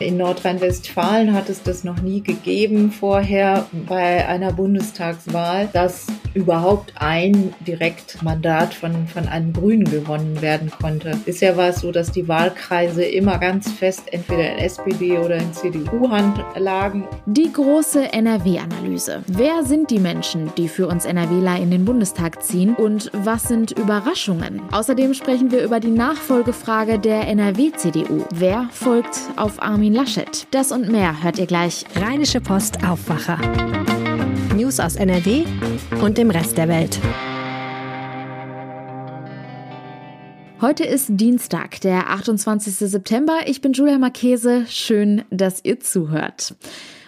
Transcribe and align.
In 0.00 0.16
Nordrhein-Westfalen 0.16 1.34
hat 1.34 1.48
es 1.48 1.62
das 1.64 1.82
noch 1.82 2.00
nie 2.00 2.22
gegeben 2.22 2.92
vorher 2.92 3.66
bei 3.88 4.26
einer 4.28 4.52
Bundestagswahl, 4.52 5.68
dass 5.72 6.06
überhaupt 6.34 6.92
ein 6.96 7.54
Direktmandat 7.60 8.74
von, 8.74 9.06
von 9.06 9.26
einem 9.28 9.52
Grünen 9.52 9.84
gewonnen 9.84 10.40
werden 10.40 10.70
konnte. 10.80 11.18
Bisher 11.24 11.56
war 11.56 11.68
es 11.68 11.80
so, 11.80 11.92
dass 11.92 12.12
die 12.12 12.28
Wahlkreise 12.28 13.04
immer 13.04 13.38
ganz 13.38 13.70
fest 13.70 14.02
entweder 14.12 14.52
in 14.52 14.58
SPD 14.58 15.18
oder 15.18 15.36
in 15.36 15.52
CDU-Hand 15.52 16.44
lagen. 16.56 17.06
Die 17.26 17.52
große 17.52 18.12
NRW-Analyse. 18.12 19.22
Wer 19.26 19.64
sind 19.64 19.90
die 19.90 19.98
Menschen, 19.98 20.52
die 20.56 20.68
für 20.68 20.86
uns 20.86 21.04
NRWler 21.04 21.56
in 21.56 21.70
den 21.70 21.84
Bundestag 21.84 22.42
ziehen 22.42 22.74
und 22.74 23.10
was 23.12 23.44
sind 23.44 23.72
Überraschungen? 23.72 24.62
Außerdem 24.72 25.14
sprechen 25.14 25.50
wir 25.50 25.62
über 25.64 25.80
die 25.80 25.90
Nachfolgefrage 25.90 26.98
der 26.98 27.26
NRW-CDU. 27.28 28.24
Wer 28.34 28.68
folgt 28.72 29.18
auf 29.36 29.62
Armin 29.62 29.94
Laschet? 29.94 30.46
Das 30.50 30.72
und 30.72 30.90
mehr 30.90 31.22
hört 31.22 31.38
ihr 31.38 31.46
gleich. 31.46 31.84
Rheinische 31.96 32.40
Post 32.40 32.84
Aufwacher. 32.84 33.38
News 34.68 34.80
aus 34.80 34.96
NRW 34.96 35.46
und 36.02 36.18
dem 36.18 36.30
Rest 36.30 36.58
der 36.58 36.68
Welt. 36.68 37.00
Heute 40.60 40.84
ist 40.84 41.06
Dienstag, 41.08 41.80
der 41.80 42.10
28. 42.10 42.74
September. 42.74 43.38
Ich 43.46 43.62
bin 43.62 43.72
Julia 43.72 43.96
Marchese. 43.96 44.66
Schön, 44.68 45.24
dass 45.30 45.64
ihr 45.64 45.80
zuhört. 45.80 46.54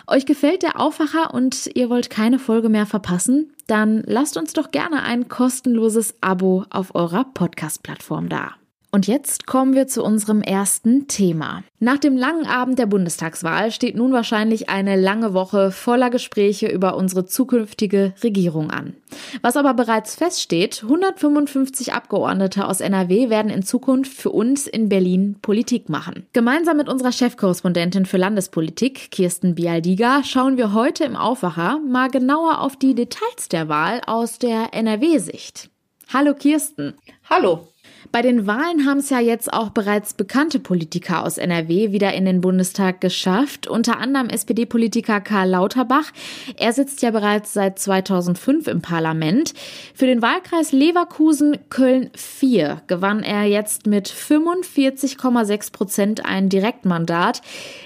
Euch 0.07 0.25
gefällt 0.25 0.63
der 0.63 0.81
Aufwacher 0.81 1.35
und 1.35 1.69
ihr 1.75 1.91
wollt 1.91 2.09
keine 2.09 2.39
Folge 2.39 2.71
mehr 2.71 2.87
verpassen? 2.87 3.53
Dann 3.67 4.05
lasst 4.07 4.39
uns 4.39 4.55
doch 4.55 4.71
gerne 4.71 5.03
ein 5.03 5.29
kostenloses 5.29 6.15
Abo 6.23 6.65
auf 6.71 6.95
eurer 6.95 7.25
Podcast-Plattform 7.25 8.31
da. 8.31 8.55
Und 8.93 9.07
jetzt 9.07 9.47
kommen 9.47 9.75
wir 9.75 9.87
zu 9.87 10.03
unserem 10.03 10.43
ersten 10.43 11.07
Thema. 11.07 11.63
Nach 11.79 11.99
dem 11.99 12.17
langen 12.17 12.47
Abend 12.47 12.77
der 12.79 12.87
Bundestagswahl 12.87 13.71
steht 13.71 13.95
nun 13.95 14.13
wahrscheinlich 14.13 14.69
eine 14.69 14.97
lange 14.97 15.33
Woche 15.33 15.71
voller 15.71 16.11
Gespräche 16.11 16.67
über 16.67 16.97
unsere 16.97 17.25
zukünftige 17.25 18.15
Regierung 18.25 18.71
an. 18.73 18.95
Was 19.43 19.57
aber 19.57 19.75
bereits 19.75 20.17
feststeht, 20.17 20.83
155 20.83 21.93
Abgeordnete 21.93 22.67
aus 22.67 22.81
NRW 22.81 23.31
werden 23.31 23.51
in 23.51 23.63
Zukunft 23.63 24.13
für 24.13 24.31
uns 24.31 24.67
in 24.67 24.89
Berlin 24.89 25.37
Politik 25.41 25.89
machen. 25.89 26.27
Gemeinsam 26.33 26.77
mit 26.77 26.89
unserer 26.89 27.13
Chefkorrespondentin 27.13 28.07
für 28.07 28.17
Landespolitik, 28.17 29.13
Kirsten 29.13 29.55
Bialdiga, 29.55 30.25
schauen 30.25 30.57
wir 30.57 30.75
heute 30.75 31.05
im 31.05 31.15
Aufwacher 31.15 31.79
mal 31.79 32.11
genauer 32.11 32.61
auf 32.61 32.77
die 32.77 32.97
Details 32.97 33.49
der 33.49 33.69
Wahl 33.69 34.01
aus 34.07 34.41
der 34.41 34.75
NRW-Sicht. 34.75 35.71
Hallo 36.13 36.35
Kirsten. 36.35 36.95
Hallo. 37.29 37.69
Bei 38.13 38.23
den 38.23 38.49
Wahlen 38.49 38.87
haben 38.87 38.99
es 38.99 39.11
ja 39.11 39.21
jetzt 39.21 39.53
auch 39.53 39.71
bereits 39.71 40.15
bekannte 40.15 40.59
Politiker 40.59 41.25
aus 41.25 41.39
NRW 41.39 41.93
wieder 41.93 42.13
in 42.13 42.25
den 42.25 42.41
Bundestag 42.41 43.01
geschafft, 43.01 43.69
unter 43.69 43.99
anderem 43.99 44.29
SPD-Politiker 44.29 45.21
Karl 45.21 45.51
Lauterbach. 45.51 46.11
Er 46.57 46.73
sitzt 46.73 47.03
ja 47.03 47.13
bereits 47.13 47.53
seit 47.53 47.79
2005 47.79 48.67
im 48.67 48.83
Parlament. 48.83 49.55
Für 49.95 50.07
den 50.07 50.23
Wahlkreis 50.23 50.73
Leverkusen 50.73 51.59
Köln 51.69 52.11
4 52.17 52.83
gewann 52.89 53.23
er 53.23 53.45
jetzt 53.45 53.87
mit 53.87 54.09
45,6 54.09 55.73
Prozent 55.73 56.25
ein 56.27 56.49
Direktmandat. 56.49 57.43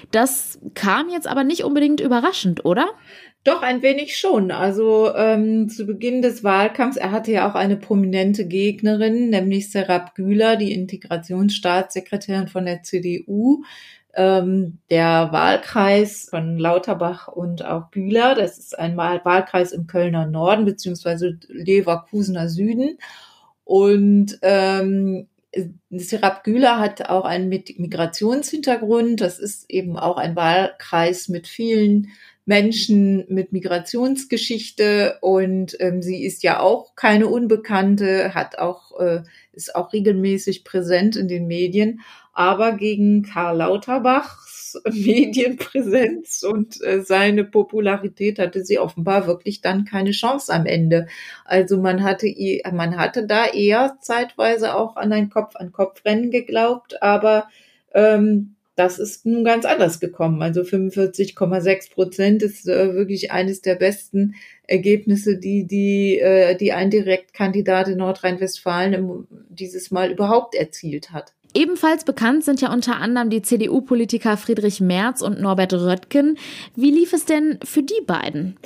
Das 0.09 0.57
kam 0.73 1.09
jetzt 1.09 1.27
aber 1.27 1.43
nicht 1.43 1.63
unbedingt 1.63 1.99
überraschend, 2.01 2.65
oder? 2.65 2.87
Doch, 3.45 3.61
ein 3.61 3.83
wenig 3.83 4.17
schon. 4.17 4.49
Also 4.49 5.13
ähm, 5.15 5.69
zu 5.69 5.85
Beginn 5.85 6.23
des 6.23 6.43
Wahlkampfs, 6.43 6.97
er 6.97 7.11
hatte 7.11 7.31
ja 7.31 7.47
auch 7.47 7.53
eine 7.53 7.77
prominente 7.77 8.47
Gegnerin, 8.47 9.29
nämlich 9.29 9.69
Serap 9.69 10.15
Güler, 10.15 10.55
die 10.55 10.73
Integrationsstaatssekretärin 10.73 12.47
von 12.47 12.65
der 12.65 12.81
CDU. 12.81 13.63
Ähm, 14.15 14.79
der 14.89 15.31
Wahlkreis 15.31 16.27
von 16.27 16.57
Lauterbach 16.57 17.27
und 17.27 17.63
auch 17.63 17.91
Güler, 17.91 18.33
das 18.33 18.57
ist 18.57 18.79
ein 18.79 18.97
Wahlkreis 18.97 19.73
im 19.73 19.85
Kölner 19.85 20.25
Norden 20.25 20.65
beziehungsweise 20.65 21.37
Leverkusener 21.47 22.49
Süden. 22.49 22.97
Und 23.63 24.39
ähm, 24.41 25.27
Serap 25.91 26.43
Güler 26.43 26.79
hat 26.79 27.09
auch 27.09 27.25
einen 27.25 27.49
Migrationshintergrund. 27.49 29.21
Das 29.21 29.37
ist 29.37 29.69
eben 29.69 29.99
auch 29.99 30.17
ein 30.17 30.35
Wahlkreis 30.35 31.29
mit 31.29 31.47
vielen 31.47 32.07
Menschen 32.45 33.25
mit 33.27 33.51
Migrationsgeschichte 33.51 35.17
und 35.21 35.75
ähm, 35.79 36.03
sie 36.03 36.23
ist 36.23 36.43
ja 36.43 36.59
auch 36.59 36.95
keine 36.95 37.27
Unbekannte, 37.27 38.35
hat 38.35 38.59
auch 38.59 38.99
äh, 38.99 39.23
ist 39.51 39.75
auch 39.75 39.93
regelmäßig 39.93 40.63
präsent 40.63 41.15
in 41.15 41.27
den 41.27 41.47
Medien, 41.47 42.01
aber 42.33 42.73
gegen 42.73 43.23
Karl 43.23 43.57
Lauterbachs 43.57 44.79
Medienpräsenz 44.91 46.43
und 46.43 46.81
äh, 46.83 47.01
seine 47.01 47.45
Popularität 47.45 48.37
hatte 48.37 48.63
sie 48.63 48.77
offenbar 48.77 49.25
wirklich 49.25 49.61
dann 49.61 49.85
keine 49.85 50.11
Chance 50.11 50.53
am 50.53 50.67
Ende. 50.67 51.07
Also 51.45 51.77
man 51.79 52.03
hatte 52.03 52.27
man 52.71 52.97
hatte 52.97 53.25
da 53.25 53.45
eher 53.45 53.97
zeitweise 54.01 54.75
auch 54.75 54.97
an 54.97 55.11
ein 55.13 55.29
Kopf 55.29 55.55
an 55.55 55.71
Kopf 55.71 56.05
Rennen 56.05 56.29
geglaubt, 56.29 57.01
aber 57.01 57.47
ähm, 57.93 58.54
das 58.75 58.99
ist 58.99 59.25
nun 59.25 59.43
ganz 59.43 59.65
anders 59.65 59.99
gekommen. 59.99 60.41
Also 60.41 60.61
45,6 60.61 61.91
Prozent 61.91 62.43
ist 62.43 62.67
äh, 62.67 62.93
wirklich 62.93 63.31
eines 63.31 63.61
der 63.61 63.75
besten 63.75 64.35
Ergebnisse, 64.67 65.37
die 65.37 65.65
die, 65.65 66.19
äh, 66.19 66.55
die 66.55 66.73
ein 66.73 66.89
Direktkandidat 66.89 67.87
in 67.87 67.97
Nordrhein-Westfalen 67.97 69.27
dieses 69.49 69.91
Mal 69.91 70.11
überhaupt 70.11 70.55
erzielt 70.55 71.11
hat. 71.11 71.33
Ebenfalls 71.53 72.03
bekannt 72.03 72.43
sind 72.43 72.59
ja 72.59 72.73
unter 72.73 72.97
anderem 72.97 73.29
die 73.29 73.41
CDU-Politiker 73.41 74.35
Friedrich 74.35 74.81
Merz 74.81 75.21
und 75.21 75.39
Norbert 75.39 75.73
Röttgen. 75.73 76.37
Wie 76.75 76.91
lief 76.91 77.13
es 77.13 77.23
denn 77.23 77.59
für 77.63 77.81
die 77.81 78.01
beiden? 78.05 78.57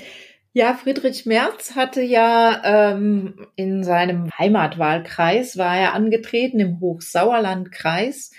Ja, 0.54 0.74
Friedrich 0.74 1.28
Merz 1.28 1.76
hatte 1.76 2.02
ja 2.02 2.94
ähm, 2.94 3.46
in 3.56 3.84
seinem 3.84 4.32
Heimatwahlkreis, 4.36 5.60
war 5.60 5.78
er 5.78 5.94
angetreten 5.94 6.60
im 6.60 6.80
Hochsauerlandkreis 6.80 8.32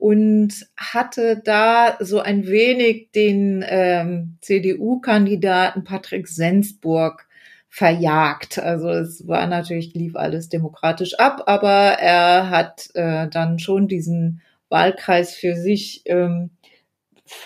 und 0.00 0.66
hatte 0.78 1.42
da 1.44 1.98
so 2.00 2.20
ein 2.20 2.46
wenig 2.46 3.10
den 3.12 3.62
ähm, 3.68 4.38
CDU-Kandidaten 4.40 5.84
Patrick 5.84 6.26
Sensburg 6.26 7.28
verjagt. 7.68 8.58
Also 8.58 8.88
es 8.88 9.28
war 9.28 9.46
natürlich, 9.46 9.92
lief 9.92 10.16
alles 10.16 10.48
demokratisch 10.48 11.18
ab, 11.18 11.42
aber 11.46 11.68
er 11.68 12.48
hat 12.48 12.88
äh, 12.94 13.28
dann 13.28 13.58
schon 13.58 13.88
diesen 13.88 14.40
Wahlkreis 14.70 15.34
für 15.34 15.54
sich 15.54 16.02
ähm, 16.06 16.48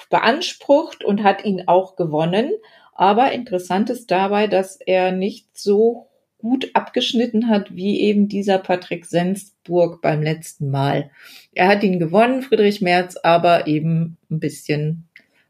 beansprucht 0.09 1.03
und 1.03 1.25
hat 1.25 1.44
ihn 1.44 1.64
auch 1.66 1.97
gewonnen. 1.97 2.53
Aber 2.93 3.32
interessant 3.32 3.91
ist 3.91 4.12
dabei, 4.12 4.47
dass 4.47 4.76
er 4.76 5.10
nicht 5.10 5.59
so 5.59 6.09
gut 6.38 6.70
abgeschnitten 6.75 7.48
hat, 7.48 7.75
wie 7.75 8.00
eben 8.00 8.28
dieser 8.28 8.59
Patrick 8.59 9.06
Sensburg 9.06 9.53
beim 10.00 10.22
letzten 10.22 10.70
Mal. 10.70 11.10
Er 11.54 11.69
hat 11.69 11.82
ihn 11.82 11.98
gewonnen, 11.98 12.42
Friedrich 12.42 12.80
Merz, 12.80 13.16
aber 13.16 13.66
eben 13.66 14.16
ein 14.31 14.40
bisschen 14.40 15.08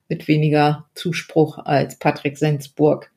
mit 0.08 0.28
weniger 0.28 0.86
Zuspruch 0.94 1.58
als 1.58 1.98
Patrick 1.98 2.36
Sensburg. 2.36 3.10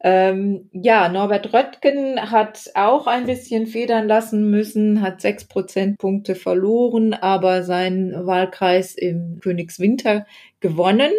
Ähm, 0.00 0.68
ja, 0.72 1.08
Norbert 1.08 1.52
Röttgen 1.52 2.30
hat 2.30 2.70
auch 2.74 3.06
ein 3.06 3.26
bisschen 3.26 3.66
federn 3.66 4.06
lassen 4.06 4.50
müssen, 4.50 5.00
hat 5.00 5.20
sechs 5.20 5.44
Prozentpunkte 5.44 6.34
verloren, 6.34 7.14
aber 7.14 7.62
seinen 7.62 8.26
Wahlkreis 8.26 8.94
im 8.94 9.40
Königswinter 9.40 10.26
gewonnen. 10.60 11.12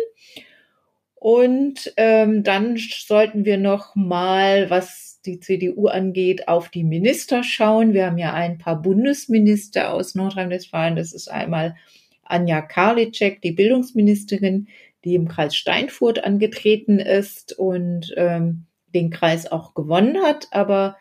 Und 1.15 1.91
ähm, 1.97 2.43
dann 2.43 2.77
sollten 2.77 3.43
wir 3.43 3.57
noch 3.57 3.95
mal, 3.95 4.69
was 4.69 5.06
die 5.27 5.39
CDU 5.39 5.87
angeht, 5.87 6.47
auf 6.47 6.69
die 6.69 6.83
Minister 6.83 7.43
schauen. 7.43 7.93
Wir 7.93 8.07
haben 8.07 8.17
ja 8.17 8.33
ein 8.33 8.57
paar 8.57 8.81
Bundesminister 8.81 9.93
aus 9.93 10.15
Nordrhein-Westfalen. 10.15 10.95
Das 10.95 11.13
ist 11.13 11.29
einmal 11.29 11.75
Anja 12.23 12.61
Karliczek, 12.61 13.41
die 13.41 13.51
Bildungsministerin, 13.51 14.67
die 15.03 15.15
im 15.15 15.27
Kreis 15.27 15.55
Steinfurt 15.55 16.23
angetreten 16.23 16.99
ist 16.99 17.57
und 17.57 18.13
ähm, 18.17 18.65
den 18.93 19.09
Kreis 19.09 19.51
auch 19.51 19.73
gewonnen 19.73 20.17
hat, 20.23 20.47
aber 20.51 20.97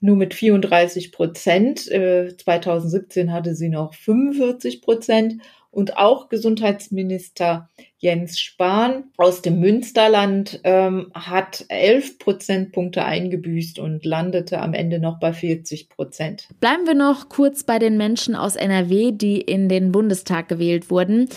nur 0.00 0.16
mit 0.16 0.34
34 0.34 1.12
Prozent. 1.12 1.90
Äh, 1.90 2.36
2017 2.36 3.32
hatte 3.32 3.54
sie 3.54 3.68
noch 3.68 3.94
45 3.94 4.82
Prozent. 4.82 5.42
Und 5.70 5.96
auch 5.96 6.28
Gesundheitsminister 6.28 7.68
Jens 7.98 8.40
Spahn 8.40 9.04
aus 9.16 9.42
dem 9.42 9.60
Münsterland 9.60 10.60
ähm, 10.64 11.10
hat 11.14 11.64
elf 11.68 12.18
Prozentpunkte 12.18 13.04
eingebüßt 13.04 13.78
und 13.78 14.04
landete 14.04 14.60
am 14.60 14.74
Ende 14.74 14.98
noch 14.98 15.20
bei 15.20 15.32
40 15.32 15.88
Prozent. 15.88 16.48
Bleiben 16.60 16.86
wir 16.86 16.94
noch 16.94 17.28
kurz 17.28 17.62
bei 17.62 17.78
den 17.78 17.96
Menschen 17.96 18.34
aus 18.34 18.56
NRW, 18.56 19.12
die 19.12 19.40
in 19.40 19.68
den 19.68 19.92
Bundestag 19.92 20.48
gewählt 20.48 20.90
wurden. 20.90 21.28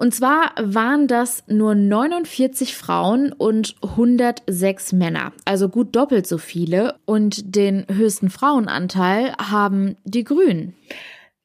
Und 0.00 0.14
zwar 0.14 0.54
waren 0.58 1.06
das 1.06 1.44
nur 1.46 1.74
49 1.74 2.74
Frauen 2.74 3.32
und 3.32 3.76
106 3.82 4.94
Männer, 4.94 5.32
also 5.44 5.68
gut 5.68 5.94
doppelt 5.94 6.26
so 6.26 6.38
viele. 6.38 6.94
Und 7.04 7.54
den 7.54 7.84
höchsten 7.86 8.30
Frauenanteil 8.30 9.34
haben 9.36 9.96
die 10.04 10.24
Grünen. 10.24 10.74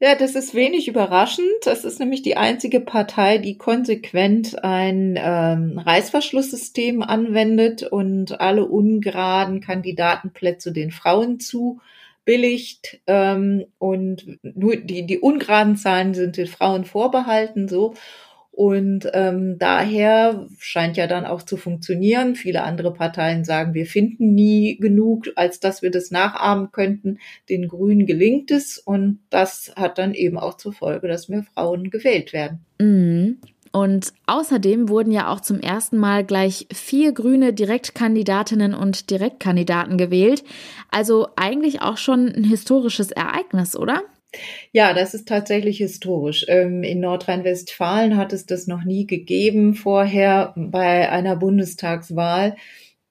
Ja, 0.01 0.13
das 0.15 0.35
ist 0.35 0.53
wenig 0.53 0.89
überraschend. 0.89 1.47
Das 1.63 1.85
ist 1.85 1.99
nämlich 1.99 2.21
die 2.21 2.35
einzige 2.35 2.81
Partei, 2.81 3.37
die 3.37 3.57
konsequent 3.57 4.61
ein 4.61 5.17
ähm, 5.17 5.79
Reißverschlusssystem 5.79 7.01
anwendet 7.01 7.83
und 7.83 8.41
alle 8.41 8.65
ungeraden 8.65 9.61
Kandidatenplätze 9.61 10.73
den 10.73 10.91
Frauen 10.91 11.39
zubilligt. 11.39 12.99
Ähm, 13.07 13.67
und 13.77 14.37
nur 14.43 14.75
die, 14.75 15.05
die 15.07 15.19
ungeraden 15.19 15.77
Zahlen 15.77 16.13
sind 16.13 16.35
den 16.35 16.47
Frauen 16.47 16.83
vorbehalten, 16.83 17.69
so. 17.69 17.93
Und 18.55 19.09
ähm, 19.11 19.57
daher 19.59 20.47
scheint 20.59 20.95
ja 20.95 21.07
dann 21.07 21.25
auch 21.25 21.41
zu 21.41 21.57
funktionieren. 21.57 22.35
Viele 22.35 22.63
andere 22.63 22.93
Parteien 22.93 23.43
sagen, 23.43 23.73
wir 23.73 23.85
finden 23.85 24.33
nie 24.33 24.77
genug, 24.77 25.27
als 25.35 25.59
dass 25.59 25.81
wir 25.81 25.91
das 25.91 26.09
nachahmen 26.09 26.71
könnten. 26.71 27.19
Den 27.49 27.67
Grünen 27.67 28.05
gelingt 28.05 28.51
es 28.51 28.77
und 28.77 29.19
das 29.29 29.73
hat 29.75 29.97
dann 29.97 30.13
eben 30.13 30.37
auch 30.37 30.55
zur 30.55 30.71
Folge, 30.71 31.09
dass 31.09 31.27
mehr 31.27 31.43
Frauen 31.43 31.89
gewählt 31.89 32.31
werden. 32.31 32.59
Mhm. 32.79 33.39
Und 33.73 34.13
außerdem 34.25 34.87
wurden 34.87 35.11
ja 35.11 35.33
auch 35.33 35.41
zum 35.41 35.59
ersten 35.59 35.97
Mal 35.97 36.23
gleich 36.23 36.65
vier 36.71 37.11
grüne 37.11 37.51
Direktkandidatinnen 37.51 38.73
und 38.73 39.09
Direktkandidaten 39.09 39.97
gewählt. 39.97 40.45
Also 40.91 41.27
eigentlich 41.35 41.81
auch 41.81 41.97
schon 41.97 42.29
ein 42.29 42.45
historisches 42.45 43.11
Ereignis, 43.11 43.75
oder? 43.75 44.01
Ja, 44.71 44.93
das 44.93 45.13
ist 45.13 45.27
tatsächlich 45.27 45.77
historisch. 45.77 46.45
Ähm, 46.47 46.83
in 46.83 46.99
Nordrhein-Westfalen 46.99 48.17
hat 48.17 48.33
es 48.33 48.45
das 48.45 48.67
noch 48.67 48.83
nie 48.83 49.07
gegeben 49.07 49.75
vorher 49.75 50.53
bei 50.55 51.09
einer 51.09 51.35
Bundestagswahl, 51.35 52.55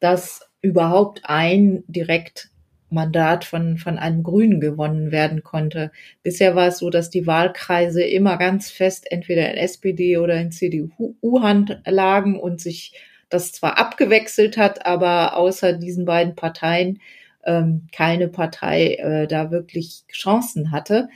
dass 0.00 0.48
überhaupt 0.60 1.22
ein 1.24 1.84
Direktmandat 1.88 3.44
von, 3.44 3.76
von 3.78 3.98
einem 3.98 4.22
Grünen 4.22 4.60
gewonnen 4.60 5.12
werden 5.12 5.42
konnte. 5.42 5.90
Bisher 6.22 6.54
war 6.54 6.68
es 6.68 6.78
so, 6.78 6.90
dass 6.90 7.10
die 7.10 7.26
Wahlkreise 7.26 8.02
immer 8.02 8.36
ganz 8.38 8.70
fest 8.70 9.10
entweder 9.10 9.50
in 9.50 9.56
SPD 9.56 10.16
oder 10.18 10.40
in 10.40 10.52
CDU-Hand 10.52 11.82
lagen 11.86 12.38
und 12.38 12.60
sich 12.60 12.94
das 13.28 13.52
zwar 13.52 13.78
abgewechselt 13.78 14.56
hat, 14.56 14.86
aber 14.86 15.36
außer 15.36 15.72
diesen 15.72 16.04
beiden 16.04 16.34
Parteien 16.34 17.00
ähm, 17.46 17.88
keine 17.92 18.28
Partei 18.28 18.94
äh, 18.94 19.26
da 19.26 19.50
wirklich 19.50 20.04
Chancen 20.10 20.70
hatte. 20.70 21.08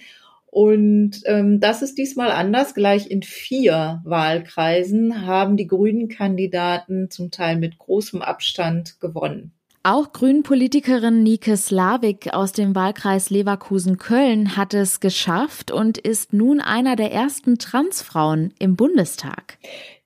Und 0.51 1.21
ähm, 1.27 1.61
das 1.61 1.83
ist 1.83 1.99
diesmal 1.99 2.31
anders. 2.31 2.75
Gleich 2.75 3.11
in 3.11 3.23
vier 3.23 4.01
Wahlkreisen 4.05 5.27
haben 5.27 5.57
die 5.57 5.67
grünen 5.67 6.09
Kandidaten 6.09 7.11
zum 7.11 7.31
Teil 7.31 7.57
mit 7.57 7.79
großem 7.79 8.23
Abstand 8.23 8.99
gewonnen. 9.01 9.53
Auch 9.85 10.13
Grünpolitikerin 10.13 11.23
Nike 11.23 11.57
Slavik 11.57 12.35
aus 12.35 12.53
dem 12.53 12.75
Wahlkreis 12.75 13.31
Leverkusen-Köln 13.31 14.57
hat 14.57 14.75
es 14.75 15.01
geschafft 15.01 15.71
und 15.71 15.97
ist 15.99 16.33
nun 16.33 16.61
einer 16.61 16.97
der 16.97 17.13
ersten 17.13 17.59
Transfrauen 17.59 18.53
im 18.59 18.75
Bundestag. 18.75 19.59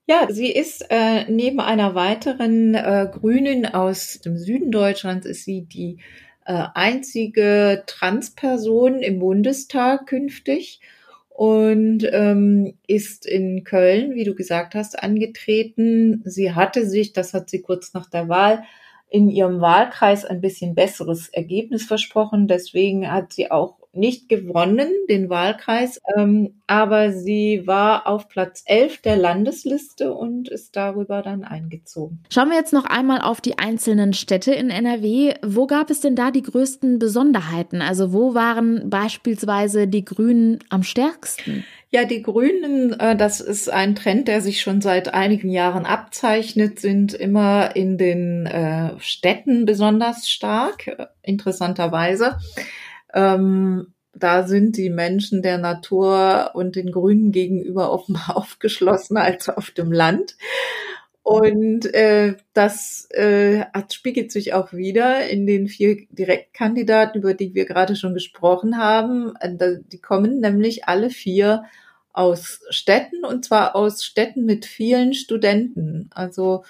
Ja, 0.09 0.27
sie 0.31 0.51
ist 0.51 0.85
äh, 0.91 1.31
neben 1.31 1.61
einer 1.61 1.95
weiteren 1.95 2.75
äh, 2.75 3.09
Grünen 3.11 3.67
aus 3.67 4.19
dem 4.21 4.37
Süden 4.37 4.73
Deutschlands 4.73 5.27
ist 5.27 5.45
sie 5.45 5.63
die 5.63 5.99
äh, 6.45 6.65
einzige 6.75 7.85
Transperson 7.87 9.01
im 9.01 9.21
Bundestag 9.21 10.07
künftig 10.07 10.81
und 11.29 12.05
ähm, 12.11 12.75
ist 12.89 13.27
in 13.27 13.63
Köln, 13.65 14.15
wie 14.15 14.25
du 14.25 14.35
gesagt 14.35 14.75
hast, 14.75 15.01
angetreten. 15.01 16.23
Sie 16.25 16.53
hatte 16.53 16.85
sich, 16.87 17.13
das 17.13 17.33
hat 17.33 17.49
sie 17.49 17.63
kurz 17.63 17.95
nach 17.95 18.11
der 18.11 18.29
Wahl, 18.29 18.65
in 19.09 19.29
ihrem 19.31 19.61
Wahlkreis 19.61 20.25
ein 20.25 20.41
bisschen 20.41 20.75
besseres 20.75 21.29
Ergebnis 21.29 21.85
versprochen. 21.85 22.49
Deswegen 22.49 23.11
hat 23.11 23.33
sie 23.33 23.51
auch 23.51 23.77
nicht 23.93 24.29
gewonnen, 24.29 24.89
den 25.09 25.29
Wahlkreis, 25.29 26.01
ähm, 26.17 26.63
aber 26.67 27.13
sie 27.13 27.67
war 27.67 28.07
auf 28.07 28.29
Platz 28.29 28.63
11 28.67 29.03
der 29.03 29.17
Landesliste 29.17 30.13
und 30.15 30.49
ist 30.49 30.77
darüber 30.77 31.23
dann 31.23 31.45
eingezogen. 31.45 32.21
Schauen 32.31 32.49
wir 32.49 32.57
jetzt 32.57 32.73
noch 32.73 32.87
einmal 32.87 33.21
auf 33.21 33.41
die 33.41 33.59
einzelnen 33.59 34.15
Städte 34.15 34.53
in 34.53 34.71
NRW. 34.71 35.35
Wo 35.45 35.67
gab 35.67 35.91
es 35.91 36.01
denn 36.01 36.17
da 36.17 36.31
die 36.31 36.43
größten 36.43 36.99
Besonderheiten? 36.99 37.83
Also 37.83 38.13
wo 38.13 38.35
waren 38.35 38.89
beispielsweise 38.89 39.87
die 39.87 40.05
Grünen 40.05 40.59
am 40.71 40.83
stärksten? 40.83 41.65
Ja, 41.95 42.07
die 42.07 42.23
Grünen, 42.23 42.99
äh, 42.99 43.15
das 43.15 43.43
ist 43.43 43.71
ein 43.71 43.95
Trend, 43.95 44.27
der 44.27 44.41
sich 44.41 44.63
schon 44.63 44.81
seit 44.81 45.13
einigen 45.13 45.51
Jahren 45.51 45.85
abzeichnet, 45.85 46.81
sind 46.81 47.13
immer 47.13 47.77
in 47.77 47.99
den 47.99 48.47
äh, 48.47 48.99
Städten 48.99 49.67
besonders 49.67 50.31
stark, 50.31 50.87
äh, 50.87 51.07
interessanterweise. 51.23 52.39
Ähm, 53.13 53.93
da 54.15 54.47
sind 54.47 54.77
die 54.77 54.91
Menschen 54.91 55.43
der 55.43 55.59
Natur 55.59 56.51
und 56.55 56.77
den 56.77 56.93
Grünen 56.93 57.33
gegenüber 57.33 57.93
offenbar 57.93 58.37
aufgeschlossener 58.37 59.23
als 59.23 59.49
auf 59.49 59.71
dem 59.71 59.93
Land. 59.93 60.37
Und 61.23 61.87
äh, 61.95 62.35
das 62.53 63.09
äh, 63.11 63.65
spiegelt 63.93 64.33
sich 64.33 64.55
auch 64.55 64.73
wieder 64.73 65.29
in 65.29 65.47
den 65.47 65.69
vier 65.69 66.05
Direktkandidaten, 66.11 67.21
über 67.21 67.35
die 67.35 67.55
wir 67.55 67.65
gerade 67.65 67.95
schon 67.95 68.13
gesprochen 68.13 68.77
haben. 68.77 69.35
Äh, 69.37 69.79
die 69.93 70.01
kommen 70.01 70.41
nämlich 70.41 70.89
alle 70.89 71.11
vier 71.11 71.65
aus 72.13 72.61
Städten 72.71 73.25
und 73.25 73.45
zwar 73.45 73.75
aus 73.77 74.05
Städten 74.05 74.45
mit 74.45 74.67
vielen 74.67 75.15
Studenten. 75.15 76.11
Also 76.13 76.65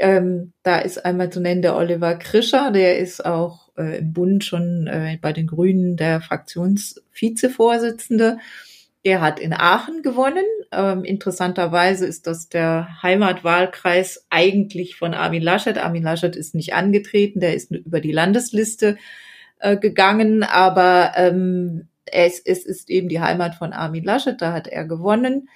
ähm, 0.00 0.52
da 0.62 0.78
ist 0.78 1.04
einmal 1.04 1.30
zu 1.30 1.40
nennen 1.40 1.62
der 1.62 1.76
Oliver 1.76 2.14
Krischer, 2.16 2.70
der 2.70 2.98
ist 2.98 3.24
auch 3.24 3.70
äh, 3.76 3.98
im 3.98 4.12
Bund 4.12 4.44
schon 4.44 4.86
äh, 4.86 5.18
bei 5.20 5.32
den 5.32 5.46
Grünen 5.46 5.96
der 5.96 6.20
Fraktionsvizevorsitzende. 6.20 8.38
Er 9.02 9.22
hat 9.22 9.40
in 9.40 9.54
Aachen 9.54 10.02
gewonnen. 10.02 10.44
Ähm, 10.72 11.04
interessanterweise 11.04 12.06
ist 12.06 12.26
das 12.26 12.48
der 12.48 13.02
Heimatwahlkreis 13.02 14.26
eigentlich 14.28 14.96
von 14.96 15.14
Armin 15.14 15.42
Laschet. 15.42 15.78
Armin 15.78 16.02
Laschet 16.02 16.36
ist 16.36 16.54
nicht 16.54 16.74
angetreten, 16.74 17.40
der 17.40 17.54
ist 17.54 17.70
über 17.70 18.00
die 18.00 18.12
Landesliste 18.12 18.98
äh, 19.58 19.76
gegangen, 19.76 20.42
aber 20.42 21.12
ähm, 21.16 21.88
es, 22.06 22.40
es 22.40 22.66
ist 22.66 22.90
eben 22.90 23.08
die 23.08 23.20
Heimat 23.20 23.54
von 23.54 23.72
Armin 23.72 24.04
Laschet, 24.04 24.40
da 24.40 24.52
hat 24.52 24.66
er 24.66 24.84
gewonnen. 24.84 25.48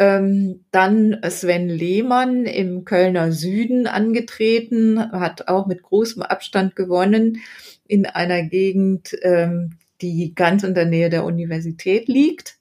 Ähm, 0.00 0.64
dann 0.72 1.20
Sven 1.28 1.68
Lehmann 1.68 2.46
im 2.46 2.84
Kölner 2.84 3.30
Süden 3.30 3.86
angetreten, 3.86 4.98
hat 5.12 5.48
auch 5.48 5.66
mit 5.66 5.82
großem 5.82 6.22
Abstand 6.22 6.74
gewonnen 6.74 7.40
in 7.86 8.06
einer 8.06 8.42
Gegend, 8.42 9.16
ähm, 9.22 9.78
die 10.00 10.34
ganz 10.34 10.64
in 10.64 10.74
der 10.74 10.86
Nähe 10.86 11.10
der 11.10 11.24
Universität 11.24 12.08
liegt. 12.08 12.58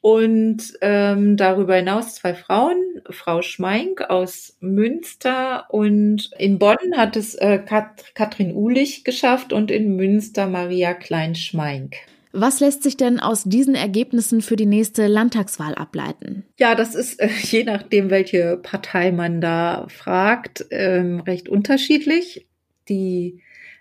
Und 0.00 0.74
ähm, 0.82 1.36
darüber 1.36 1.74
hinaus 1.74 2.14
zwei 2.14 2.32
Frauen, 2.32 2.76
Frau 3.10 3.42
Schmeink 3.42 4.02
aus 4.02 4.56
Münster 4.60 5.64
und 5.70 6.30
in 6.38 6.60
Bonn 6.60 6.76
hat 6.96 7.16
es 7.16 7.34
äh, 7.34 7.58
Kat 7.58 8.14
Katrin 8.14 8.54
Uhlich 8.54 9.02
geschafft 9.02 9.52
und 9.52 9.72
in 9.72 9.96
Münster 9.96 10.46
Maria 10.46 10.94
Klein-Schmeink. 10.94 11.96
Was 12.38 12.60
lässt 12.60 12.82
sich 12.82 12.98
denn 12.98 13.18
aus 13.18 13.44
diesen 13.44 13.74
Ergebnissen 13.74 14.42
für 14.42 14.56
die 14.56 14.66
nächste 14.66 15.06
Landtagswahl 15.06 15.74
ableiten? 15.74 16.44
Ja, 16.58 16.74
das 16.74 16.94
ist 16.94 17.18
äh, 17.18 17.28
je 17.42 17.64
nachdem, 17.64 18.10
welche 18.10 18.58
Partei 18.62 19.10
man 19.10 19.40
da 19.40 19.86
fragt, 19.88 20.66
ähm, 20.70 21.20
recht 21.20 21.48
unterschiedlich. 21.48 22.46
Die 22.90 23.40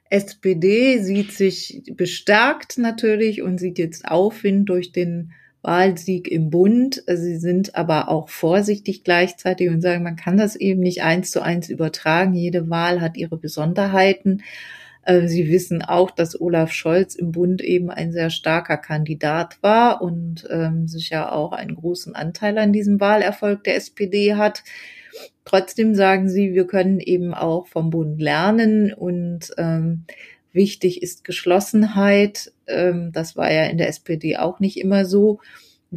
SPD 0.09 0.99
sieht 0.99 1.33
sich 1.33 1.83
bestärkt 1.97 2.77
natürlich 2.77 3.41
und 3.41 3.59
sieht 3.59 3.77
jetzt 3.77 4.07
Aufwind 4.07 4.69
durch 4.69 4.93
den 4.93 5.33
Wahlsieg 5.61 6.29
im 6.29 6.49
Bund. 6.49 7.03
Sie 7.07 7.35
sind 7.35 7.75
aber 7.75 8.07
auch 8.07 8.29
vorsichtig 8.29 9.03
gleichzeitig 9.03 9.69
und 9.69 9.81
sagen, 9.81 10.01
man 10.03 10.15
kann 10.15 10.37
das 10.37 10.55
eben 10.55 10.79
nicht 10.79 11.03
eins 11.03 11.31
zu 11.31 11.41
eins 11.41 11.69
übertragen. 11.69 12.33
Jede 12.33 12.69
Wahl 12.69 13.01
hat 13.01 13.17
ihre 13.17 13.37
Besonderheiten. 13.37 14.43
Äh, 15.05 15.27
sie 15.27 15.49
wissen 15.49 15.81
auch, 15.83 16.11
dass 16.11 16.39
Olaf 16.39 16.71
Scholz 16.71 17.15
im 17.15 17.31
Bund 17.31 17.61
eben 17.61 17.89
ein 17.89 18.11
sehr 18.11 18.29
starker 18.29 18.77
Kandidat 18.77 19.61
war 19.61 20.01
und 20.01 20.47
ähm, 20.49 20.87
sicher 20.87 21.31
auch 21.31 21.53
einen 21.53 21.75
großen 21.75 22.15
Anteil 22.15 22.57
an 22.57 22.73
diesem 22.73 22.99
Wahlerfolg 22.99 23.63
der 23.63 23.75
SPD 23.75 24.35
hat. 24.35 24.63
Trotzdem 25.45 25.93
sagen 25.93 26.27
sie, 26.27 26.53
wir 26.53 26.65
können 26.65 26.99
eben 26.99 27.33
auch 27.35 27.67
vom 27.67 27.91
Bund 27.91 28.19
lernen 28.19 28.93
und 28.93 29.53
ähm, 29.57 30.05
wichtig 30.51 31.03
ist 31.03 31.23
Geschlossenheit. 31.23 32.51
Ähm, 32.65 33.11
das 33.13 33.37
war 33.37 33.51
ja 33.51 33.65
in 33.65 33.77
der 33.77 33.89
SPD 33.89 34.37
auch 34.37 34.59
nicht 34.59 34.77
immer 34.77 35.05
so. 35.05 35.39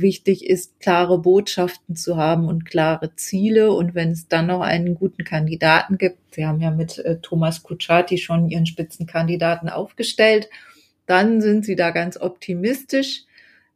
Wichtig 0.00 0.46
ist, 0.46 0.80
klare 0.80 1.18
Botschaften 1.18 1.96
zu 1.96 2.16
haben 2.16 2.46
und 2.46 2.64
klare 2.64 3.14
Ziele. 3.16 3.72
Und 3.72 3.94
wenn 3.94 4.10
es 4.10 4.28
dann 4.28 4.46
noch 4.46 4.60
einen 4.60 4.94
guten 4.94 5.24
Kandidaten 5.24 5.98
gibt, 5.98 6.18
Sie 6.34 6.46
haben 6.46 6.60
ja 6.60 6.70
mit 6.70 6.98
äh, 6.98 7.18
Thomas 7.20 7.62
Kutschaty 7.62 8.18
schon 8.18 8.48
Ihren 8.48 8.66
Spitzenkandidaten 8.66 9.68
aufgestellt, 9.68 10.48
dann 11.06 11.40
sind 11.40 11.64
Sie 11.64 11.76
da 11.76 11.90
ganz 11.90 12.20
optimistisch. 12.20 13.24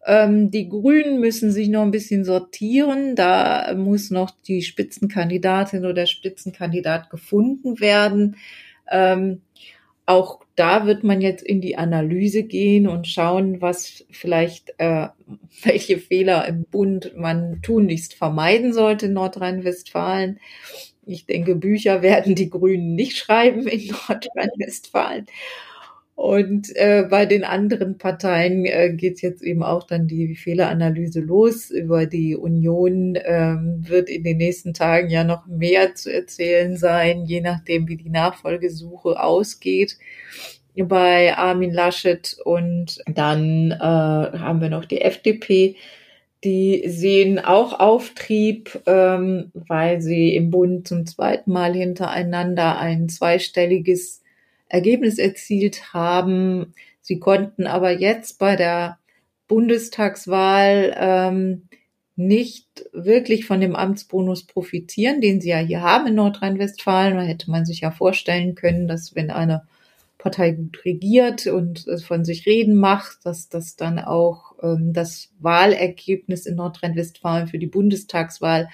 Ähm, 0.04 0.50
die 0.50 0.68
Grünen 0.68 1.20
müssen 1.20 1.52
sich 1.52 1.68
noch 1.68 1.82
ein 1.82 1.90
bisschen 1.90 2.24
sortieren. 2.24 3.14
Da 3.14 3.74
muss 3.76 4.10
noch 4.10 4.30
die 4.46 4.62
Spitzenkandidatin 4.62 5.80
oder 5.80 5.94
der 5.94 6.06
Spitzenkandidat 6.06 7.10
gefunden 7.10 7.80
werden. 7.80 8.36
Ähm, 8.90 9.42
auch 10.06 10.40
da 10.56 10.86
wird 10.86 11.04
man 11.04 11.20
jetzt 11.20 11.42
in 11.42 11.60
die 11.60 11.76
Analyse 11.76 12.42
gehen 12.42 12.86
und 12.86 13.06
schauen, 13.06 13.60
was 13.60 14.04
vielleicht, 14.10 14.74
äh, 14.78 15.08
welche 15.62 15.98
Fehler 15.98 16.46
im 16.46 16.64
Bund 16.64 17.12
man 17.16 17.60
tunlichst 17.62 18.14
vermeiden 18.14 18.72
sollte 18.72 19.06
in 19.06 19.14
Nordrhein-Westfalen. 19.14 20.40
Ich 21.06 21.26
denke, 21.26 21.54
Bücher 21.56 22.02
werden 22.02 22.34
die 22.34 22.50
Grünen 22.50 22.94
nicht 22.94 23.16
schreiben 23.16 23.66
in 23.66 23.88
Nordrhein-Westfalen. 24.08 25.26
Und 26.14 26.74
äh, 26.76 27.06
bei 27.08 27.24
den 27.24 27.42
anderen 27.42 27.96
Parteien 27.96 28.66
äh, 28.66 28.92
geht 28.92 29.22
jetzt 29.22 29.42
eben 29.42 29.62
auch 29.62 29.86
dann 29.86 30.06
die 30.06 30.34
Fehleranalyse 30.34 31.20
los. 31.20 31.70
Über 31.70 32.06
die 32.06 32.36
Union 32.36 33.18
ähm, 33.24 33.82
wird 33.88 34.10
in 34.10 34.22
den 34.22 34.36
nächsten 34.36 34.74
Tagen 34.74 35.08
ja 35.08 35.24
noch 35.24 35.46
mehr 35.46 35.94
zu 35.94 36.12
erzählen 36.12 36.76
sein, 36.76 37.24
je 37.24 37.40
nachdem, 37.40 37.88
wie 37.88 37.96
die 37.96 38.10
Nachfolgesuche 38.10 39.20
ausgeht 39.20 39.96
bei 40.76 41.36
Armin 41.36 41.72
Laschet. 41.72 42.36
Und 42.44 43.02
dann 43.06 43.70
äh, 43.70 43.78
haben 43.78 44.60
wir 44.60 44.68
noch 44.68 44.84
die 44.84 45.00
FDP. 45.00 45.76
Die 46.44 46.82
sehen 46.88 47.38
auch 47.38 47.78
Auftrieb, 47.78 48.80
ähm, 48.86 49.50
weil 49.54 50.00
sie 50.00 50.34
im 50.34 50.50
Bund 50.50 50.88
zum 50.88 51.06
zweiten 51.06 51.52
Mal 51.52 51.72
hintereinander 51.72 52.78
ein 52.78 53.08
zweistelliges 53.08 54.21
Ergebnis 54.72 55.18
erzielt 55.18 55.92
haben. 55.92 56.74
Sie 57.02 57.18
konnten 57.18 57.66
aber 57.66 57.90
jetzt 57.92 58.38
bei 58.38 58.56
der 58.56 58.98
Bundestagswahl 59.46 60.96
ähm, 60.98 61.68
nicht 62.16 62.86
wirklich 62.92 63.44
von 63.44 63.60
dem 63.60 63.76
Amtsbonus 63.76 64.46
profitieren, 64.46 65.20
den 65.20 65.42
sie 65.42 65.50
ja 65.50 65.58
hier 65.58 65.82
haben 65.82 66.06
in 66.06 66.14
Nordrhein-Westfalen. 66.14 67.16
Da 67.16 67.22
hätte 67.22 67.50
man 67.50 67.66
sich 67.66 67.80
ja 67.80 67.90
vorstellen 67.90 68.54
können, 68.54 68.88
dass 68.88 69.14
wenn 69.14 69.30
eine 69.30 69.66
Partei 70.16 70.52
gut 70.52 70.82
regiert 70.86 71.46
und 71.48 71.84
von 72.06 72.24
sich 72.24 72.46
reden 72.46 72.76
macht, 72.76 73.26
dass 73.26 73.50
das 73.50 73.76
dann 73.76 73.98
auch 73.98 74.54
ähm, 74.62 74.94
das 74.94 75.32
Wahlergebnis 75.38 76.46
in 76.46 76.54
Nordrhein-Westfalen 76.54 77.48
für 77.48 77.58
die 77.58 77.66
Bundestagswahl 77.66 78.68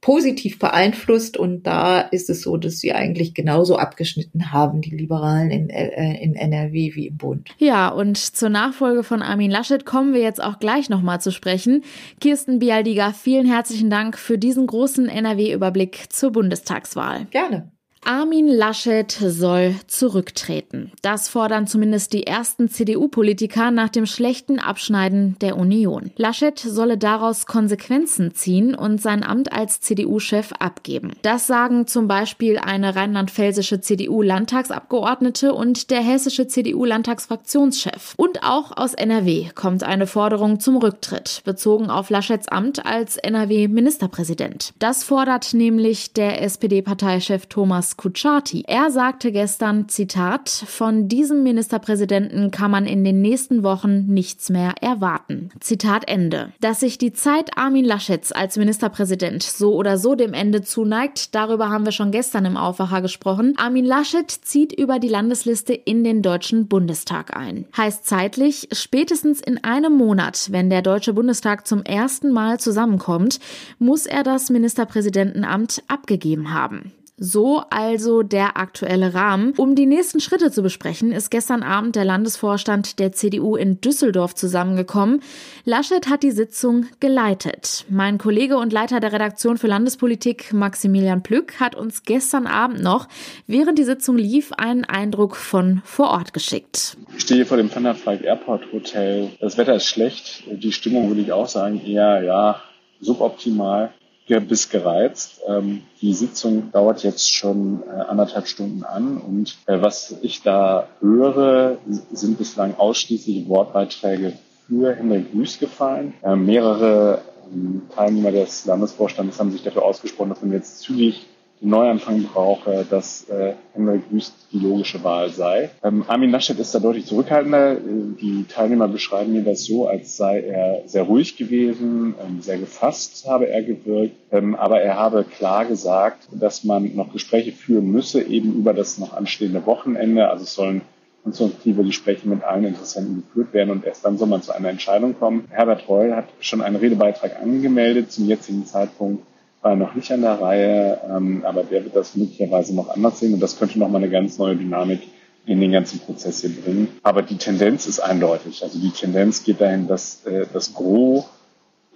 positiv 0.00 0.58
beeinflusst 0.58 1.36
und 1.36 1.64
da 1.66 2.00
ist 2.00 2.30
es 2.30 2.42
so, 2.42 2.56
dass 2.56 2.78
sie 2.78 2.92
eigentlich 2.92 3.34
genauso 3.34 3.76
abgeschnitten 3.76 4.52
haben, 4.52 4.80
die 4.80 4.96
Liberalen 4.96 5.50
in, 5.50 5.70
äh, 5.70 6.22
in 6.22 6.36
NRW 6.36 6.94
wie 6.94 7.08
im 7.08 7.16
Bund. 7.16 7.50
Ja, 7.58 7.88
und 7.88 8.16
zur 8.16 8.48
Nachfolge 8.48 9.02
von 9.02 9.22
Armin 9.22 9.50
Laschet 9.50 9.84
kommen 9.84 10.14
wir 10.14 10.20
jetzt 10.20 10.42
auch 10.42 10.60
gleich 10.60 10.88
nochmal 10.88 11.20
zu 11.20 11.32
sprechen. 11.32 11.82
Kirsten 12.20 12.60
Bialdiga, 12.60 13.12
vielen 13.12 13.46
herzlichen 13.46 13.90
Dank 13.90 14.16
für 14.18 14.38
diesen 14.38 14.66
großen 14.66 15.08
NRW-Überblick 15.08 16.06
zur 16.10 16.30
Bundestagswahl. 16.30 17.26
Gerne. 17.30 17.72
Armin 18.04 18.48
Laschet 18.48 19.10
soll 19.10 19.74
zurücktreten. 19.86 20.92
Das 21.02 21.28
fordern 21.28 21.66
zumindest 21.66 22.12
die 22.12 22.26
ersten 22.26 22.68
CDU-Politiker 22.68 23.70
nach 23.70 23.88
dem 23.88 24.06
schlechten 24.06 24.58
Abschneiden 24.58 25.36
der 25.40 25.56
Union. 25.56 26.10
Laschet 26.16 26.58
solle 26.58 26.96
daraus 26.96 27.46
Konsequenzen 27.46 28.34
ziehen 28.34 28.74
und 28.74 29.02
sein 29.02 29.24
Amt 29.24 29.52
als 29.52 29.80
CDU-Chef 29.80 30.52
abgeben. 30.58 31.12
Das 31.22 31.46
sagen 31.46 31.86
zum 31.86 32.08
Beispiel 32.08 32.58
eine 32.58 32.94
rheinland-pfälzische 32.96 33.80
CDU-Landtagsabgeordnete 33.80 35.52
und 35.52 35.90
der 35.90 36.00
hessische 36.00 36.46
CDU-Landtagsfraktionschef. 36.46 38.14
Und 38.16 38.42
auch 38.42 38.76
aus 38.76 38.94
NRW 38.94 39.50
kommt 39.54 39.82
eine 39.82 40.06
Forderung 40.06 40.60
zum 40.60 40.76
Rücktritt, 40.76 41.42
bezogen 41.44 41.90
auf 41.90 42.10
Laschets 42.10 42.48
Amt 42.48 42.86
als 42.86 43.16
NRW-Ministerpräsident. 43.16 44.72
Das 44.78 45.04
fordert 45.04 45.52
nämlich 45.52 46.12
der 46.12 46.42
SPD-Parteichef 46.42 47.46
Thomas 47.46 47.87
Kutschaty. 47.96 48.64
Er 48.66 48.90
sagte 48.90 49.32
gestern, 49.32 49.88
Zitat, 49.88 50.48
von 50.48 51.08
diesem 51.08 51.42
Ministerpräsidenten 51.42 52.50
kann 52.50 52.70
man 52.70 52.86
in 52.86 53.04
den 53.04 53.20
nächsten 53.20 53.62
Wochen 53.62 54.06
nichts 54.06 54.50
mehr 54.50 54.74
erwarten. 54.80 55.50
Zitat 55.60 56.08
Ende. 56.08 56.52
Dass 56.60 56.80
sich 56.80 56.98
die 56.98 57.12
Zeit 57.12 57.56
Armin 57.56 57.84
Laschets 57.84 58.32
als 58.32 58.56
Ministerpräsident 58.56 59.42
so 59.42 59.74
oder 59.74 59.98
so 59.98 60.14
dem 60.14 60.34
Ende 60.34 60.62
zuneigt, 60.62 61.34
darüber 61.34 61.70
haben 61.70 61.84
wir 61.84 61.92
schon 61.92 62.12
gestern 62.12 62.44
im 62.44 62.56
Aufwacher 62.56 63.02
gesprochen. 63.02 63.54
Armin 63.56 63.84
Laschet 63.84 64.30
zieht 64.30 64.72
über 64.72 64.98
die 64.98 65.08
Landesliste 65.08 65.72
in 65.72 66.04
den 66.04 66.22
Deutschen 66.22 66.68
Bundestag 66.68 67.36
ein. 67.36 67.66
Heißt 67.76 68.06
zeitlich, 68.06 68.68
spätestens 68.72 69.40
in 69.40 69.62
einem 69.64 69.96
Monat, 69.96 70.48
wenn 70.50 70.70
der 70.70 70.82
Deutsche 70.82 71.14
Bundestag 71.14 71.66
zum 71.66 71.82
ersten 71.82 72.30
Mal 72.32 72.60
zusammenkommt, 72.60 73.40
muss 73.78 74.06
er 74.06 74.22
das 74.22 74.50
Ministerpräsidentenamt 74.50 75.82
abgegeben 75.88 76.52
haben. 76.52 76.92
So 77.20 77.64
also 77.70 78.22
der 78.22 78.56
aktuelle 78.56 79.12
Rahmen. 79.12 79.52
Um 79.56 79.74
die 79.74 79.86
nächsten 79.86 80.20
Schritte 80.20 80.52
zu 80.52 80.62
besprechen, 80.62 81.10
ist 81.10 81.30
gestern 81.30 81.64
Abend 81.64 81.96
der 81.96 82.04
Landesvorstand 82.04 83.00
der 83.00 83.10
CDU 83.10 83.56
in 83.56 83.80
Düsseldorf 83.80 84.36
zusammengekommen. 84.36 85.20
Laschet 85.64 86.08
hat 86.08 86.22
die 86.22 86.30
Sitzung 86.30 86.86
geleitet. 87.00 87.84
Mein 87.88 88.18
Kollege 88.18 88.56
und 88.56 88.72
Leiter 88.72 89.00
der 89.00 89.12
Redaktion 89.12 89.58
für 89.58 89.66
Landespolitik, 89.66 90.52
Maximilian 90.52 91.24
Plück, 91.24 91.58
hat 91.58 91.74
uns 91.74 92.04
gestern 92.04 92.46
Abend 92.46 92.82
noch, 92.82 93.08
während 93.48 93.80
die 93.80 93.84
Sitzung 93.84 94.16
lief, 94.16 94.52
einen 94.52 94.84
Eindruck 94.84 95.34
von 95.34 95.82
vor 95.84 96.10
Ort 96.10 96.32
geschickt. 96.32 96.96
Ich 97.16 97.22
stehe 97.22 97.44
vor 97.44 97.56
dem 97.56 97.68
Valk 97.74 98.22
Airport 98.22 98.72
Hotel. 98.72 99.30
Das 99.40 99.58
Wetter 99.58 99.74
ist 99.74 99.86
schlecht. 99.86 100.44
Die 100.46 100.72
Stimmung 100.72 101.08
würde 101.08 101.22
ich 101.22 101.32
auch 101.32 101.48
sagen 101.48 101.84
eher, 101.84 102.22
ja, 102.22 102.62
suboptimal 103.00 103.92
bis 104.28 104.68
gereizt. 104.68 105.40
Ähm, 105.46 105.82
die 106.00 106.14
Sitzung 106.14 106.70
dauert 106.72 107.02
jetzt 107.02 107.34
schon 107.34 107.82
äh, 107.82 107.90
anderthalb 107.90 108.46
Stunden 108.46 108.84
an 108.84 109.18
und 109.18 109.56
äh, 109.66 109.80
was 109.80 110.16
ich 110.22 110.42
da 110.42 110.88
höre, 111.00 111.78
sind 112.12 112.38
bislang 112.38 112.76
ausschließlich 112.76 113.48
Wortbeiträge 113.48 114.34
für 114.66 114.94
Henrik 114.94 115.34
Wüst 115.34 115.60
gefallen. 115.60 116.14
Äh, 116.22 116.36
mehrere 116.36 117.22
ähm, 117.52 117.82
Teilnehmer 117.94 118.30
des 118.30 118.66
Landesvorstandes 118.66 119.40
haben 119.40 119.50
sich 119.50 119.62
dafür 119.62 119.84
ausgesprochen, 119.84 120.30
dass 120.30 120.42
man 120.42 120.52
jetzt 120.52 120.80
zügig 120.80 121.26
den 121.60 121.70
Neuanfang 121.70 122.24
brauche, 122.24 122.84
dass 122.88 123.28
äh, 123.28 123.54
Henrik 123.74 124.02
Wüst 124.10 124.34
die 124.52 124.58
logische 124.58 125.02
Wahl 125.04 125.30
sei. 125.30 125.70
Ähm, 125.82 126.04
Armin 126.08 126.30
Laschet 126.30 126.58
ist 126.58 126.74
da 126.74 126.78
deutlich 126.78 127.06
zurückhaltender. 127.06 127.76
Die 127.76 128.44
Teilnehmer 128.48 128.88
beschreiben 128.88 129.32
mir 129.32 129.42
das 129.42 129.64
so, 129.64 129.86
als 129.86 130.16
sei 130.16 130.40
er 130.40 130.82
sehr 130.86 131.02
ruhig 131.02 131.36
gewesen, 131.36 132.14
ähm, 132.24 132.40
sehr 132.40 132.58
gefasst 132.58 133.26
habe 133.26 133.48
er 133.48 133.62
gewirkt, 133.62 134.16
ähm, 134.32 134.54
aber 134.54 134.80
er 134.80 134.96
habe 134.96 135.24
klar 135.24 135.64
gesagt, 135.64 136.28
dass 136.32 136.64
man 136.64 136.94
noch 136.94 137.12
Gespräche 137.12 137.52
führen 137.52 137.90
müsse, 137.90 138.22
eben 138.22 138.54
über 138.54 138.74
das 138.74 138.98
noch 138.98 139.12
anstehende 139.12 139.64
Wochenende. 139.66 140.28
Also 140.28 140.44
es 140.44 140.54
sollen 140.54 140.82
konstruktive 141.22 141.84
Gespräche 141.84 142.28
mit 142.28 142.42
allen 142.42 142.64
Interessenten 142.64 143.22
geführt 143.22 143.52
werden 143.52 143.70
und 143.70 143.84
erst 143.84 144.04
dann 144.04 144.16
soll 144.18 144.28
man 144.28 144.42
zu 144.42 144.52
einer 144.52 144.68
Entscheidung 144.68 145.18
kommen. 145.18 145.44
Herbert 145.50 145.88
Reul 145.88 146.14
hat 146.14 146.26
schon 146.40 146.62
einen 146.62 146.76
Redebeitrag 146.76 147.40
angemeldet 147.40 148.12
zum 148.12 148.26
jetzigen 148.26 148.64
Zeitpunkt 148.64 149.24
war 149.60 149.76
noch 149.76 149.94
nicht 149.94 150.10
an 150.12 150.22
der 150.22 150.40
Reihe, 150.40 151.00
ähm, 151.08 151.44
aber 151.44 151.64
der 151.64 151.84
wird 151.84 151.96
das 151.96 152.14
möglicherweise 152.14 152.74
noch 152.74 152.88
anders 152.88 153.20
sehen 153.20 153.34
und 153.34 153.40
das 153.40 153.58
könnte 153.58 153.78
nochmal 153.78 154.02
eine 154.02 154.10
ganz 154.10 154.38
neue 154.38 154.56
Dynamik 154.56 155.02
in 155.46 155.60
den 155.60 155.72
ganzen 155.72 155.98
Prozess 156.00 156.42
hier 156.42 156.50
bringen. 156.50 156.88
Aber 157.02 157.22
die 157.22 157.36
Tendenz 157.36 157.86
ist 157.86 158.00
eindeutig. 158.00 158.62
Also 158.62 158.78
die 158.78 158.90
Tendenz 158.90 159.42
geht 159.44 159.60
dahin, 159.60 159.88
dass 159.88 160.24
äh, 160.26 160.46
das 160.52 160.74
Gros 160.74 161.24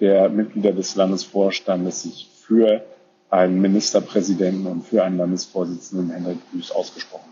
der 0.00 0.28
Mitglieder 0.31 0.73
des 0.73 0.97
Landesvorstandes 0.97 2.02
sich 2.02 2.28
für 2.35 2.83
einen 3.31 3.61
Ministerpräsidenten 3.61 4.66
und 4.66 4.83
für 4.83 5.04
einen 5.04 5.19
Landesvorsitzenden 5.19 6.11
Henrik 6.11 6.38
Büß 6.52 6.71
ausgesprochen 6.73 7.32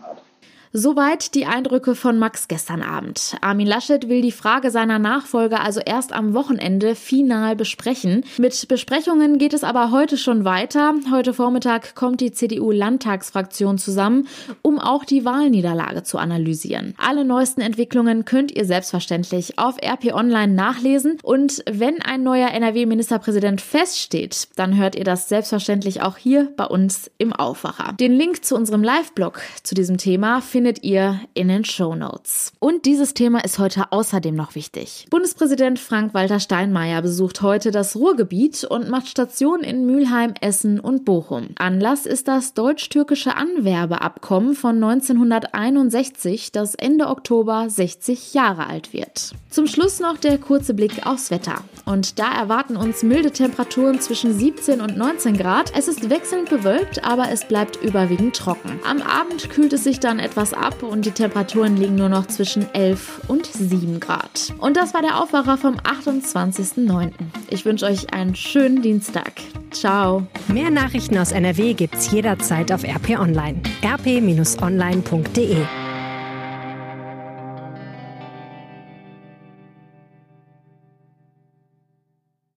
Soweit 0.73 1.35
die 1.35 1.45
Eindrücke 1.45 1.95
von 1.95 2.17
Max 2.17 2.47
gestern 2.47 2.81
Abend. 2.81 3.35
Armin 3.41 3.67
Laschet 3.67 4.07
will 4.07 4.21
die 4.21 4.31
Frage 4.31 4.71
seiner 4.71 4.99
Nachfolge 4.99 5.59
also 5.59 5.81
erst 5.85 6.13
am 6.13 6.33
Wochenende 6.33 6.95
final 6.95 7.57
besprechen. 7.57 8.23
Mit 8.37 8.69
Besprechungen 8.69 9.37
geht 9.37 9.53
es 9.53 9.65
aber 9.65 9.91
heute 9.91 10.17
schon 10.17 10.45
weiter. 10.45 10.93
Heute 11.11 11.33
Vormittag 11.33 11.93
kommt 11.93 12.21
die 12.21 12.31
CDU-Landtagsfraktion 12.31 13.79
zusammen, 13.79 14.29
um 14.61 14.79
auch 14.79 15.03
die 15.03 15.25
Wahlniederlage 15.25 16.03
zu 16.03 16.17
analysieren. 16.17 16.95
Alle 16.97 17.25
neuesten 17.25 17.59
Entwicklungen 17.59 18.23
könnt 18.23 18.55
ihr 18.55 18.63
selbstverständlich 18.63 19.59
auf 19.59 19.75
RP 19.77 20.13
Online 20.13 20.53
nachlesen. 20.53 21.17
Und 21.21 21.65
wenn 21.69 22.01
ein 22.01 22.23
neuer 22.23 22.47
NRW-Ministerpräsident 22.51 23.59
feststeht, 23.59 24.47
dann 24.55 24.77
hört 24.77 24.95
ihr 24.95 25.03
das 25.03 25.27
selbstverständlich 25.27 26.01
auch 26.01 26.15
hier 26.15 26.49
bei 26.55 26.63
uns 26.63 27.11
im 27.17 27.33
Aufwacher. 27.33 27.91
Den 27.99 28.13
Link 28.13 28.45
zu 28.45 28.55
unserem 28.55 28.83
Live-Blog 28.83 29.41
zu 29.63 29.75
diesem 29.75 29.97
Thema 29.97 30.39
findet 30.39 30.60
findet 30.61 30.83
ihr 30.83 31.19
in 31.33 31.47
den 31.47 31.65
Show 31.65 31.95
Notes. 31.95 32.53
Und 32.59 32.85
dieses 32.85 33.15
Thema 33.15 33.43
ist 33.43 33.57
heute 33.57 33.91
außerdem 33.91 34.35
noch 34.35 34.53
wichtig. 34.53 35.07
Bundespräsident 35.09 35.79
Frank-Walter 35.79 36.39
Steinmeier 36.39 37.01
besucht 37.01 37.41
heute 37.41 37.71
das 37.71 37.95
Ruhrgebiet 37.95 38.63
und 38.65 38.87
macht 38.87 39.07
Station 39.07 39.61
in 39.61 39.87
Mülheim, 39.87 40.35
Essen 40.39 40.79
und 40.79 41.03
Bochum. 41.03 41.47
Anlass 41.57 42.05
ist 42.05 42.27
das 42.27 42.53
deutsch-türkische 42.53 43.35
Anwerbeabkommen 43.35 44.53
von 44.53 44.75
1961, 44.75 46.51
das 46.51 46.75
Ende 46.75 47.07
Oktober 47.07 47.67
60 47.67 48.35
Jahre 48.35 48.67
alt 48.67 48.93
wird. 48.93 49.33
Zum 49.49 49.65
Schluss 49.65 49.99
noch 49.99 50.17
der 50.17 50.37
kurze 50.37 50.75
Blick 50.75 51.07
aufs 51.07 51.31
Wetter. 51.31 51.63
Und 51.85 52.19
da 52.19 52.31
erwarten 52.31 52.77
uns 52.77 53.01
milde 53.03 53.31
Temperaturen 53.31 53.99
zwischen 53.99 54.37
17 54.37 54.79
und 54.79 54.95
19 54.95 55.35
Grad. 55.35 55.73
Es 55.75 55.87
ist 55.87 56.09
wechselnd 56.09 56.49
bewölkt, 56.49 57.03
aber 57.03 57.29
es 57.31 57.45
bleibt 57.45 57.75
überwiegend 57.83 58.35
trocken. 58.35 58.79
Am 58.87 59.01
Abend 59.01 59.49
kühlt 59.49 59.73
es 59.73 59.83
sich 59.83 59.99
dann 59.99 60.19
etwas 60.51 60.53
ab 60.53 60.83
und 60.83 61.05
die 61.05 61.11
Temperaturen 61.11 61.77
liegen 61.77 61.95
nur 61.95 62.09
noch 62.09 62.27
zwischen 62.27 62.73
11 62.73 63.21
und 63.27 63.45
7 63.45 63.99
Grad. 63.99 64.53
Und 64.59 64.77
das 64.77 64.93
war 64.93 65.01
der 65.01 65.21
Aufwacher 65.21 65.57
vom 65.57 65.75
28.09. 65.77 67.11
Ich 67.49 67.65
wünsche 67.65 67.85
euch 67.85 68.13
einen 68.13 68.35
schönen 68.35 68.81
Dienstag. 68.81 69.33
Ciao. 69.71 70.27
Mehr 70.47 70.69
Nachrichten 70.69 71.17
aus 71.17 71.31
NRW 71.31 71.73
gibt's 71.73 72.11
jederzeit 72.11 72.71
auf 72.71 72.83
RP 72.83 73.19
Online. 73.19 73.61
rp-online.de 73.83 75.57